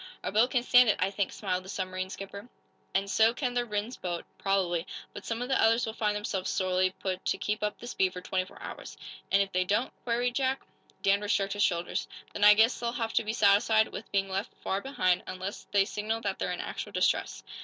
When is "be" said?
13.23-13.33